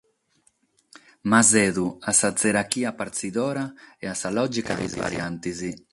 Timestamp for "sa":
2.19-2.29, 4.21-4.29